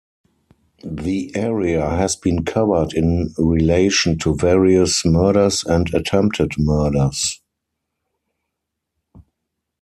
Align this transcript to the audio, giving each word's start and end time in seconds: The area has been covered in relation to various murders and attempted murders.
The 0.83 1.31
area 1.35 1.87
has 1.87 2.15
been 2.15 2.43
covered 2.43 2.91
in 2.93 3.35
relation 3.37 4.17
to 4.17 4.33
various 4.33 5.05
murders 5.05 5.63
and 5.63 5.93
attempted 5.93 6.53
murders. 6.57 7.39